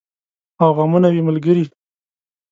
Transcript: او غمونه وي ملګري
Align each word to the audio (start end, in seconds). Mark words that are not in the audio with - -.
او 0.61 0.69
غمونه 0.77 1.07
وي 1.13 1.21
ملګري 1.27 1.65